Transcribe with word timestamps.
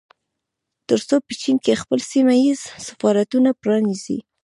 ترڅو 0.87 1.15
په 1.25 1.33
چين 1.41 1.57
کې 1.63 1.81
خپل 1.81 1.99
سيمه 2.11 2.35
ييز 2.43 2.61
سفارتونه 2.87 3.49
پرانيزي 3.61 4.17